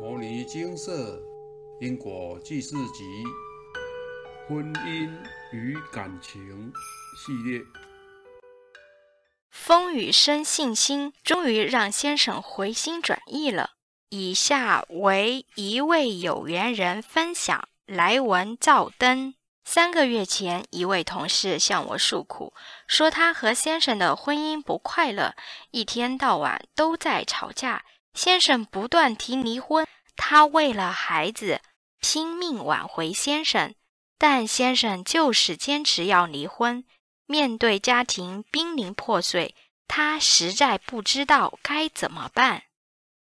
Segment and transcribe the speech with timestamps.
[0.02, 1.20] 《摩尼金色
[1.78, 3.04] 因果记事集》
[4.48, 5.10] 婚姻
[5.52, 6.72] 与感情
[7.18, 7.60] 系列。
[9.50, 13.72] 风雨生信心，终于让先生回心转意了。
[14.08, 19.34] 以下为一位有缘人分享来文照灯。
[19.66, 22.54] 三个月前，一位同事向我诉苦，
[22.86, 25.34] 说他和先生的婚姻不快乐，
[25.72, 27.84] 一天到晚都在吵架。
[28.14, 29.86] 先生不断提离婚，
[30.16, 31.60] 他为了孩子
[32.00, 33.74] 拼命挽回先生，
[34.18, 36.84] 但先生就是坚持要离婚。
[37.26, 39.54] 面对家庭濒临破碎，
[39.86, 42.64] 他实在不知道该怎么办。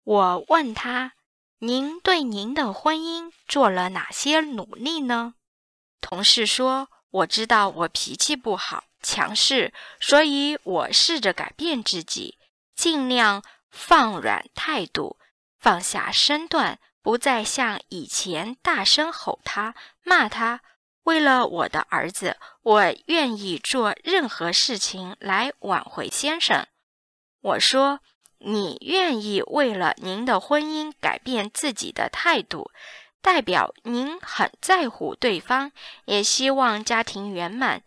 [0.03, 1.13] 我问他
[1.59, 5.33] ：“您对您的婚姻做了哪些努力呢？”
[5.99, 12.37] 同事说：“我知道我脾气不好、强势，所以我试着改变自己，
[12.75, 13.43] 尽量
[13.77, 15.17] 放软态度，
[15.59, 20.61] 放下身段，不再像以前大声吼他、骂他。
[21.03, 26.65] 为了我的儿子，我愿意做任何事情来挽回先生。”
[27.39, 28.01] 我说
[28.39, 32.71] ：“你愿意为了您的婚姻改变自己的态度？”
[33.21, 35.71] 代表您很在乎对方，
[36.05, 37.83] 也希望家庭圆满。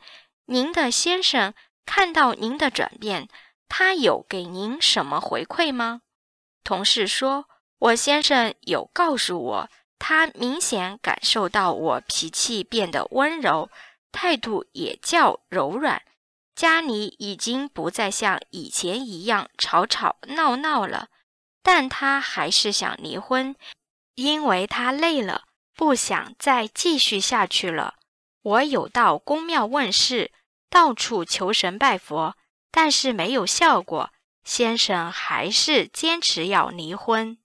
[0.46, 1.54] 您的先生
[1.86, 3.28] 看到您的转变，
[3.70, 6.02] 他有给您什么回馈吗？
[6.64, 7.46] 同事说
[7.78, 13.70] ：“我先生有告诉我，他明显感受到我脾气变得温柔，
[14.12, 16.02] 态度也较柔软。
[16.54, 21.08] 家里已经不再像以前一样吵吵闹闹了，
[21.62, 23.54] 但他还是想离婚。”
[24.16, 27.94] 因为他累了，不想再继续下去了。
[28.42, 30.32] 我有到宫庙问事，
[30.68, 32.34] 到处求神拜佛，
[32.70, 34.10] 但是没有效果。
[34.42, 37.38] 先生还是坚持要离婚。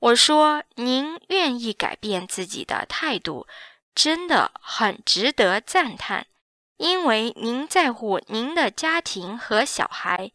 [0.00, 3.46] 我说：“您愿意改变自己的态度，
[3.94, 6.26] 真的很值得赞叹，
[6.76, 10.32] 因为您在乎您的家庭和小孩，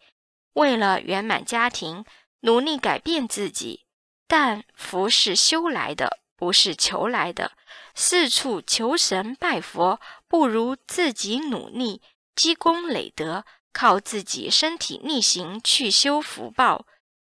[0.53, 2.05] 为了圆满家庭，
[2.39, 3.85] 努力改变自己。”
[4.25, 7.51] 但福是修来的，不是求来的。
[7.93, 12.01] 四处求神拜佛，不如自己努力
[12.35, 16.85] 积功累德，靠自己身体力行去修福报。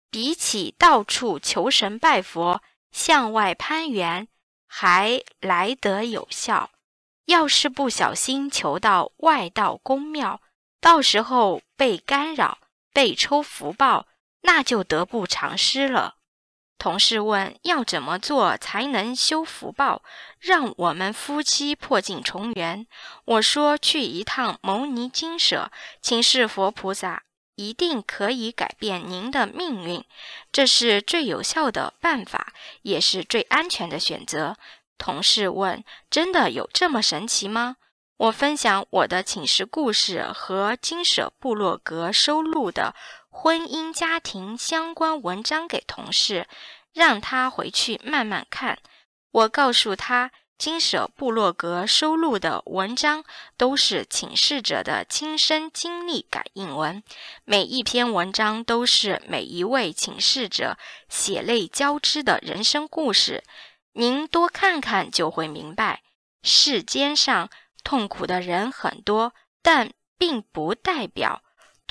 [0.09, 4.27] 比起到处求神拜佛，向外攀援
[4.67, 6.71] 还来得有效。
[7.27, 10.41] 要是不小心求到外道宫庙，
[10.81, 12.57] 到时候被干扰、
[12.91, 14.07] 被抽福报，
[14.41, 16.15] 那就得不偿失了。
[16.81, 20.01] 同事问：“要怎么做才能修福报，
[20.39, 22.87] 让我们夫妻破镜重圆？”
[23.25, 25.71] 我说：“去一趟牟尼精舍，
[26.01, 27.21] 请示佛菩萨，
[27.53, 30.03] 一定可以改变您的命运。
[30.51, 34.57] 这是最有效的办法，也是最安全的选择。”
[34.97, 37.75] 同事问：“真的有这么神奇吗？”
[38.17, 42.95] 我分享我的请示故事和金舍部落格收录的。
[43.43, 46.45] 婚姻家庭相关文章给同事，
[46.93, 48.77] 让他回去慢慢看。
[49.31, 53.23] 我告诉他，金舍部落格收录的文章
[53.57, 57.01] 都是请示者的亲身经历感应文，
[57.43, 60.77] 每一篇文章都是每一位请示者
[61.09, 63.43] 血泪交织的人生故事。
[63.93, 66.03] 您多看看就会明白，
[66.43, 67.49] 世间上
[67.83, 71.41] 痛苦的人很多，但并不代表。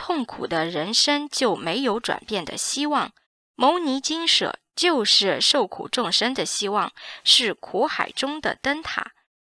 [0.01, 3.13] 痛苦的人生就没有转变的希望。
[3.55, 6.91] 牟尼金舍就是受苦众生的希望，
[7.23, 9.13] 是苦海中的灯塔。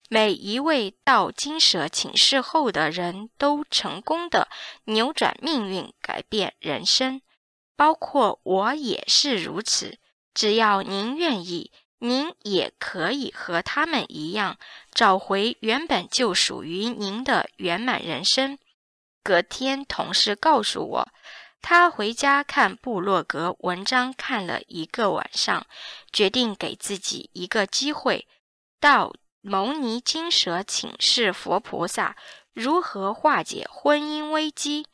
[0.09, 4.49] 每一位到金舍请示后的人都成功的
[4.87, 7.23] 扭转命运，改变人生，
[7.77, 9.97] 包括我也是如此。
[10.35, 11.71] 只要您愿意，
[12.01, 14.59] 您也可以和他们一样，
[14.93, 18.59] 找回原本就属于您的圆满人生。
[19.23, 21.09] 隔天，同事告诉我，
[21.61, 25.67] 他回家看部落格文章看了一个晚上，
[26.13, 28.27] 决定给自己一个机会，
[28.81, 32.17] 到牟尼金舍请示佛菩萨
[32.53, 34.87] 如何化解婚姻危机。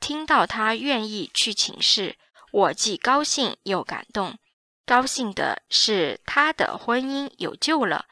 [0.00, 2.16] 听到他愿意去请示，
[2.52, 4.38] 我既高兴又感动。
[4.86, 8.04] 高兴的是他的婚姻有救了。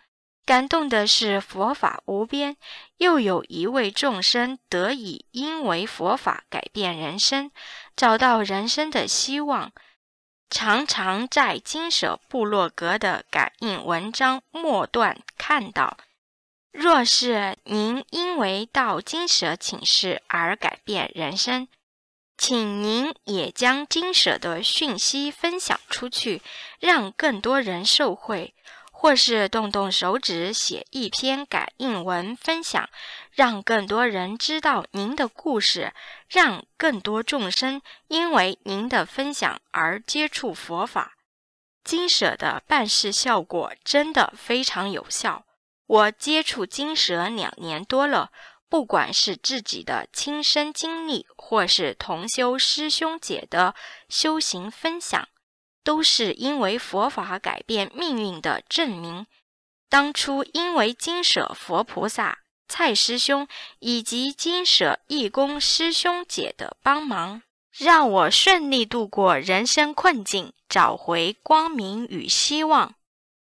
[0.45, 2.57] 感动的是佛法无边，
[2.97, 7.51] 又有一位众生得以因为佛法改变人生，
[7.95, 9.73] 找到人生的希望。
[10.51, 15.97] 常常在金舍部落格的感应文章末段看到：
[16.73, 21.69] 若是您因为到金舍请示而改变人生，
[22.37, 26.43] 请您也将金舍的讯息分享出去，
[26.81, 28.53] 让更多人受惠。
[29.03, 32.89] 或是动动手指写一篇感应文分享，
[33.33, 35.93] 让更多人知道您的故事，
[36.29, 41.15] 让更多众生因为您的分享而接触佛法。
[41.83, 45.47] 金舍的办事效果真的非常有效。
[45.89, 48.31] 我接触金舍两年多了，
[48.69, 53.75] 不管是自己的亲身经历，或是同修师兄姐的
[54.09, 55.29] 修行分享。
[55.85, 59.27] 都是因为佛法改变命运的证明。
[59.89, 62.39] 当初因为金舍佛菩萨、
[62.69, 63.47] 蔡师兄
[63.81, 67.43] 以及金舍义工师兄姐的帮忙，
[67.77, 72.95] 让我顺利度过人生困境，找回光明与希望。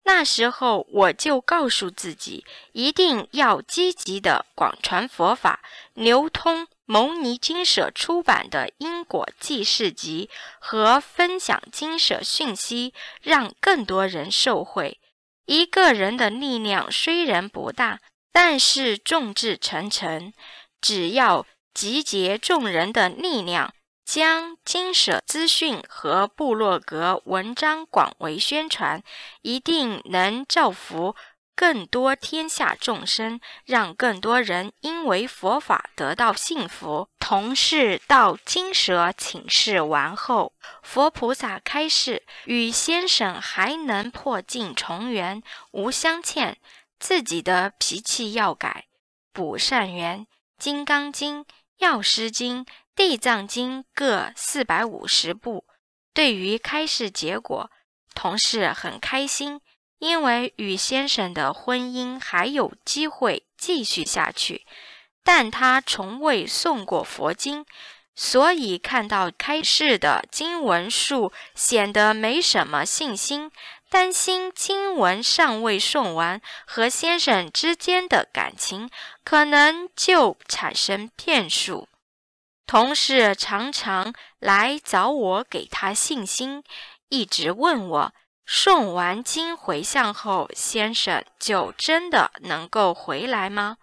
[0.03, 5.61] 那时候我就告诉自己，一定要积极的广传佛法，
[5.93, 6.67] 流通。
[6.91, 10.29] 蒙尼金舍出版的《因果记事集》
[10.59, 14.99] 和分享金舍讯息，让更多人受惠。
[15.45, 18.01] 一个人的力量虽然不大，
[18.33, 20.33] 但是众志成城。
[20.81, 23.73] 只要集结众人的力量，
[24.03, 29.01] 将金舍资讯和部落格文章广为宣传，
[29.43, 31.15] 一定能造福。
[31.55, 37.07] 更多天下众生，让更多人因为佛法得到幸福。
[37.19, 46.57] 同事到金舍请示完后，佛菩萨开示：与先生还能破镜重圆，无相欠。
[46.99, 48.85] 自己的脾气要改，
[49.33, 50.21] 补善缘。
[50.57, 51.43] 《金刚经》
[51.77, 52.65] 《药师经》
[52.95, 55.65] 《地藏经》各四百五十部。
[56.13, 57.71] 对于开示结果，
[58.13, 59.61] 同事很开心。
[60.01, 64.65] 因为与先生的婚姻还有机会继续下去，
[65.23, 67.63] 但他从未诵过佛经，
[68.15, 73.51] 所以看到开示的经文数显得没什么信心，
[73.91, 78.89] 担心经文尚未诵完，和先生之间的感情
[79.23, 81.87] 可能就产生变数。
[82.65, 86.63] 同事常常来找我给他信心，
[87.09, 88.13] 一直问我。
[88.53, 93.77] 诵完经回向后，先生就真的能够回来吗？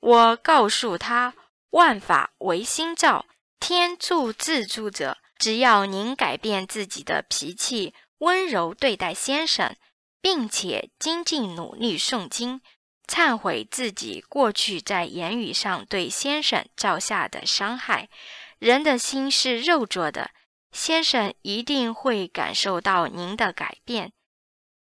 [0.00, 1.34] 我告诉他，
[1.72, 3.26] 万法唯心造，
[3.60, 5.18] 天助自助者。
[5.36, 9.76] 只要您改变自己的脾气，温柔对待先生，
[10.22, 12.62] 并且精进努力诵经，
[13.06, 18.08] 忏悔自己过去在言语上对先生造下的伤害。
[18.58, 20.30] 人的心是肉做的。
[20.76, 24.12] 先生一定会感受到您的改变。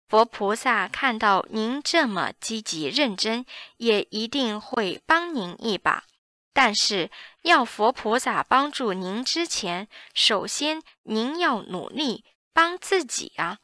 [0.08, 3.44] 佛菩萨看到您这么积极认真，
[3.79, 6.05] 也一定会帮您一把。
[6.52, 7.11] 但是，
[7.43, 13.58] 要佛菩萨帮助您之前，首先您要努力帮自己啊！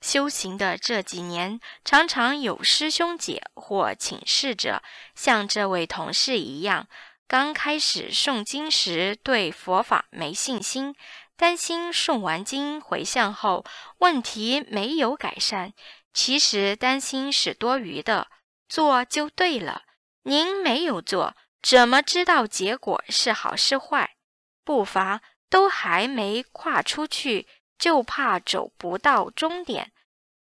[0.00, 4.82] 修行的这几年，常常有师兄姐或请示者，
[5.14, 6.86] 像这位同事一样，
[7.26, 10.94] 刚开始诵经时对佛法没信心。
[11.36, 13.64] 担心诵完经回向后
[13.98, 15.74] 问题没有改善，
[16.14, 18.28] 其实担心是多余的，
[18.68, 19.82] 做就对了。
[20.22, 24.16] 您没有做，怎么知道结果是好是坏？
[24.64, 27.46] 步伐都还没跨出去，
[27.78, 29.92] 就怕走不到终点，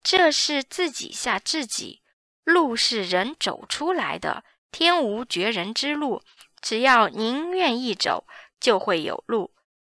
[0.01, 2.01] 这是自己吓自己。
[2.43, 6.21] 路是人走出来的，天无绝人之路，
[6.61, 8.25] 只要您愿意走，
[8.59, 9.51] 就会有路。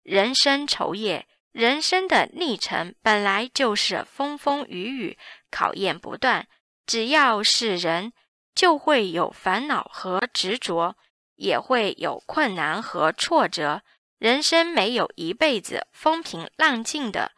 [0.07, 5.17] 人生愁夜，人生的历程本来就是风风雨雨，
[5.51, 6.47] 考验不断。
[6.85, 8.13] 只要是人，
[8.55, 10.95] 就会有烦恼和执着，
[11.35, 13.81] 也会有困难和挫折。
[14.17, 17.33] 人生没有一辈子风平浪静的，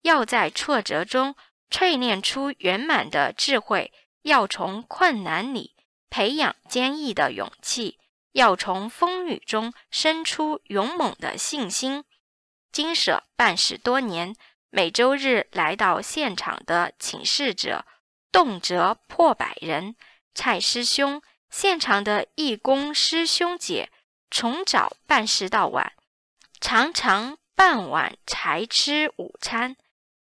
[0.00, 1.36] 要在挫折中
[1.70, 5.74] 淬炼出圆满的智慧，要从困难里
[6.08, 7.98] 培养坚毅的勇气，
[8.32, 12.02] 要从风雨中生出勇猛的信心。
[12.74, 14.34] 金舍办事多年，
[14.68, 17.86] 每周日来到现场的请示者
[18.32, 19.94] 动辄破百人。
[20.34, 23.92] 蔡师兄，现场的义工师兄姐，
[24.28, 25.92] 从早办事到晚，
[26.60, 29.76] 常常傍晚才吃午餐。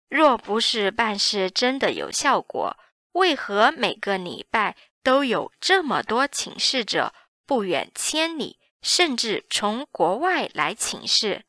[0.07, 2.75] 若不是办事真的有效果，
[3.11, 7.13] 为何每个礼拜都有这么多请示者
[7.45, 11.45] 不远千里，甚至从国外来请示？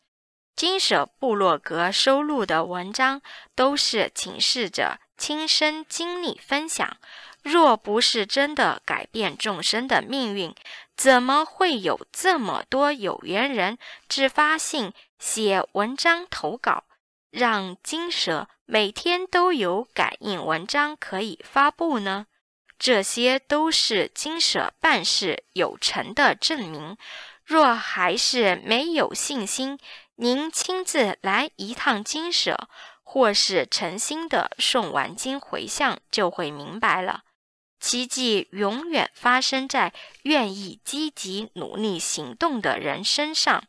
[0.60, 3.22] 金舍部落格收录的文章
[3.54, 6.98] 都是请示者亲身经历分享。
[7.42, 10.54] 若不是真的改变众生的命运，
[10.94, 16.84] 怎么会有这么多有缘人自发性写文章投稿，
[17.30, 22.26] 让金舍每天都有感应文章可以发布呢？
[22.78, 26.98] 这些都是金舍办事有成的证明。
[27.46, 29.76] 若还是没有信心，
[30.22, 32.68] 您亲自来一趟金舍，
[33.02, 37.22] 或是诚心的诵完经回向，就会明白了。
[37.80, 43.64] 奇迹永远发生在愿意积极努力行动的人身上。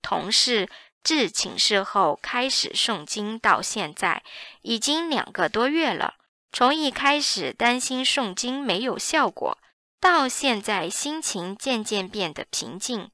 [0.00, 0.70] 同事
[1.02, 4.22] 自请示后开始诵经，到现在
[4.62, 6.14] 已经两个多月了。
[6.50, 9.58] 从一开始担心诵经没有效果，
[10.00, 13.10] 到现在心情渐渐变得平静。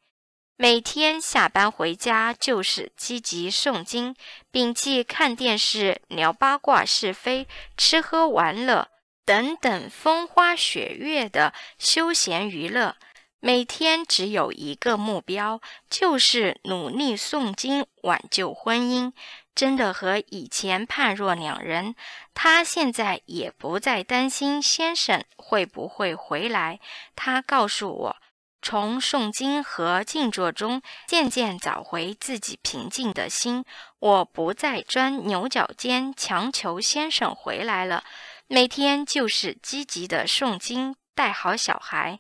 [0.63, 4.15] 每天下班回家就是积极诵经，
[4.53, 7.49] 摒弃看电视、聊八卦是非、
[7.79, 8.89] 吃喝玩乐
[9.25, 12.97] 等等风花雪月的休闲娱乐。
[13.41, 19.15] 每天只有一个目标，就是努力诵经挽救婚姻。
[19.55, 21.95] 真的和以前判若两人。
[22.35, 26.81] 他现在也不再担心先生会不会回来。
[27.17, 28.17] 他告诉我，
[28.63, 33.65] 从诵经和静坐中渐渐找回自己平静的心。
[33.99, 38.05] 我不再钻牛角尖，强求先生回来了。
[38.47, 42.19] 每天就是积极的诵经，带好小孩，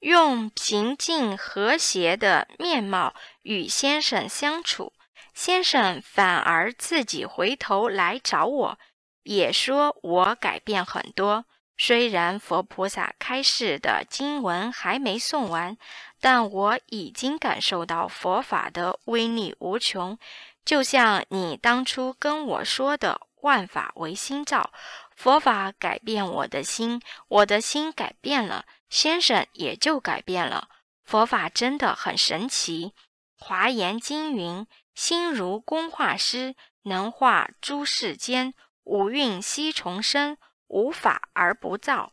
[0.00, 4.92] 用平静和谐的面貌与先生相处。
[5.34, 8.78] 先生反而自己回头来找我，
[9.22, 11.46] 也说我改变很多。
[11.84, 15.76] 虽然佛菩萨开示的经文还没诵完，
[16.20, 20.16] 但我已经感受到佛法的威力无穷。
[20.64, 24.72] 就像你当初跟我说的“万法唯心造”，
[25.16, 30.68] 佛法改变我的心，我的心改变了，先生也就改变了。
[31.02, 32.92] 佛法真的很神奇。
[33.36, 34.64] 华严经云。
[34.94, 40.36] 心如工画师，能画诸世间五蕴悉重生，
[40.72, 42.12] 无法而不造。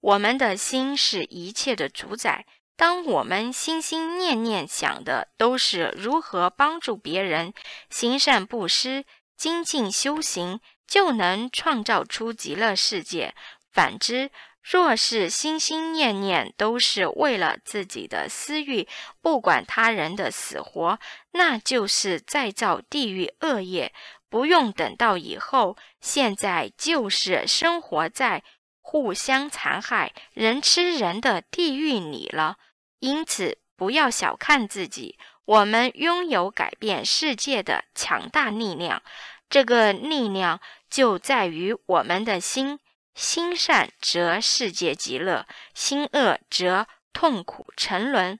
[0.00, 2.44] 我们的心是一切的主宰。
[2.76, 7.52] 当我们心心念念想的都是如何帮助别人、
[7.90, 9.04] 行善布施、
[9.36, 13.34] 精进修行，就能创造出极乐世界。
[13.70, 14.30] 反之，
[14.62, 18.88] 若是心心念念都是为了自己的私欲，
[19.20, 20.98] 不管他人的死活，
[21.32, 23.92] 那就是再造地狱恶业。
[24.30, 28.42] 不用等到以后，现在就是生活在
[28.80, 32.56] 互相残害、人吃人的地狱里了。
[33.00, 39.02] 因此，不要小看自己，我们拥有改变世界的强大力量。
[39.48, 42.78] 这个力量就在于我们的心。
[43.12, 45.44] 心善则世界极乐，
[45.74, 48.38] 心恶则痛苦沉沦。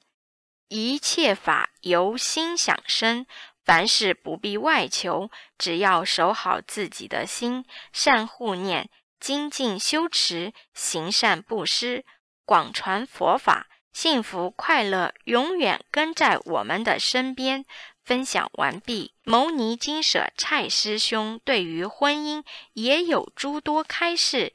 [0.68, 3.26] 一切法由心想生，
[3.70, 12.04] 凡事不必外求，只要守好自己的心，善护念，精进修持，行善布施，
[12.44, 17.64] 广传佛法，幸福快乐永远跟在我们的身边。
[18.02, 19.14] 分享完毕。
[19.22, 24.52] 牟尼金舍蔡师兄对于婚姻也有诸多开示，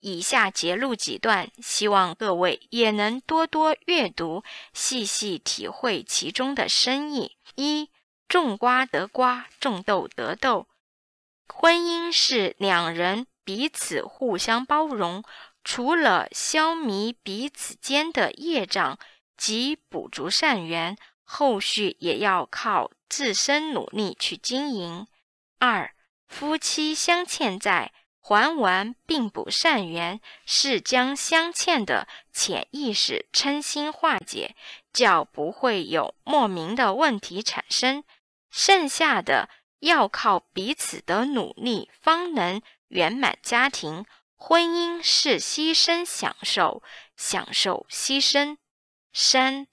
[0.00, 4.42] 以下节录几段，希望各位也能多多阅读，
[4.72, 7.36] 细细体会其中的深意。
[7.54, 7.88] 一
[8.28, 10.66] 种瓜得瓜，种豆得豆。
[11.48, 15.24] 婚姻是两人彼此互相包容，
[15.62, 18.98] 除了消弭彼此间的业障
[19.36, 20.96] 及补足善缘。
[21.28, 25.08] 后续也要靠自身努力去经营。
[25.58, 25.92] 二，
[26.28, 34.54] 夫妻相欠债，还完并补善缘，是将相欠的潜意识称心化解，
[34.92, 38.04] 较不会有莫名的问题产生。
[38.56, 44.06] 剩下的要靠彼此的努力，方能圆满家庭。
[44.34, 46.82] 婚姻是牺牲享受，
[47.18, 48.56] 享受牺牲。
[49.12, 49.66] 三。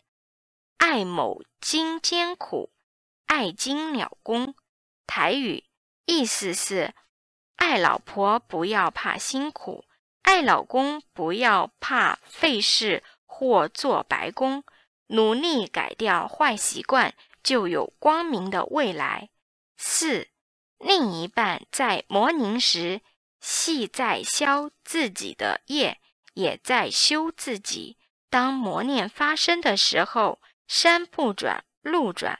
[0.79, 2.73] 爱某经艰苦，
[3.25, 4.53] 爱经了功。
[5.07, 5.63] 台语
[6.05, 6.93] 意思是：
[7.55, 9.85] 爱老婆不要怕辛苦，
[10.23, 14.65] 爱老公不要怕费事或做白工，
[15.07, 17.13] 努力改掉坏习惯，
[17.43, 19.29] 就有光明的未来。
[19.77, 20.29] 四，
[20.79, 23.01] 另一半在磨凝时，
[23.41, 25.99] 系在消自己的业，
[26.33, 27.97] 也在修自己。
[28.29, 30.39] 当磨练发生的时候。
[30.65, 32.39] 山不转路转，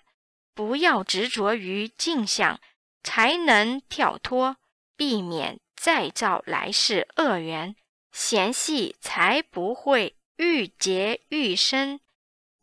[0.55, 2.59] 不要执着于镜像，
[3.03, 4.57] 才能跳脱，
[4.95, 7.75] 避免再造来世恶缘，
[8.11, 11.99] 嫌隙才不会愈结愈深。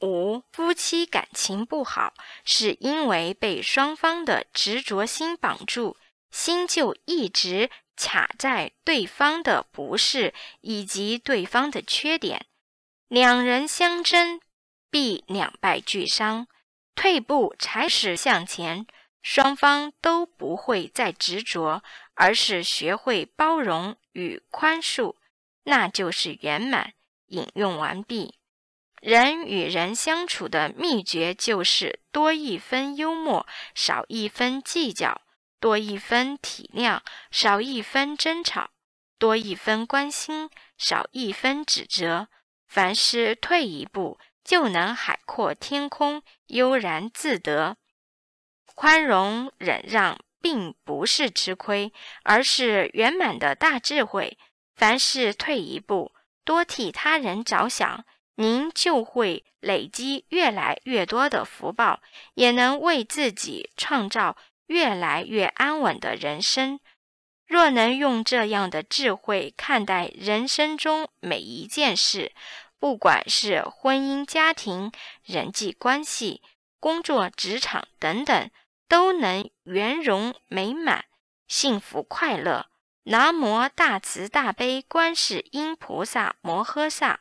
[0.00, 2.14] 五、夫妻感情不好，
[2.44, 5.96] 是因为被双方的执着心绑住，
[6.30, 12.46] 心就一直卡在对方的不是以及对方的缺点，
[13.08, 14.40] 两人相争，
[14.90, 16.46] 必两败俱伤。
[16.94, 18.86] 退步才是向前，
[19.22, 21.82] 双方都不会再执着，
[22.14, 25.16] 而是学会包容与宽恕，
[25.64, 26.94] 那就是圆满。
[27.28, 28.39] 引用完毕。
[29.00, 35.22] 人与人相处的秘诀就是多一分幽默，少一分计较；
[35.58, 38.68] 多一分体谅，少一分争吵；
[39.18, 42.28] 多一分关心，少一分指责。
[42.66, 47.78] 凡事退一步，就能海阔天空，悠然自得。
[48.74, 51.90] 宽容忍让，并不是吃亏，
[52.22, 54.38] 而是圆满的大智慧。
[54.74, 56.12] 凡事退一步，
[56.44, 58.04] 多替他人着想。
[58.40, 62.00] 您就会累积越来越多的福报，
[62.32, 64.34] 也能为自己创造
[64.66, 66.80] 越来越安稳的人生。
[67.46, 72.32] 若能用这样的智慧看待人生中每一件事，
[72.78, 74.90] 不管是婚姻、家庭、
[75.22, 76.40] 人际关系、
[76.78, 78.50] 工作、职场等等，
[78.88, 81.04] 都能圆融美满、
[81.46, 82.70] 幸福快乐。
[83.02, 87.20] 南无大慈大悲观世音菩萨摩诃萨。